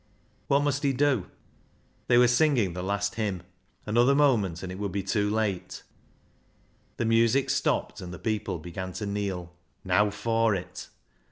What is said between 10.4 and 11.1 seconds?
it